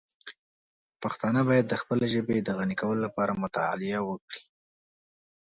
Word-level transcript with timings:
پښتانه 1.01 1.41
باید 1.49 1.65
د 1.69 1.73
خپلې 1.81 2.05
ژبې 2.13 2.37
د 2.41 2.49
غني 2.57 2.75
کولو 2.81 2.99
لپاره 3.07 3.39
مطالعه 3.43 3.99
وکړي. 4.09 4.41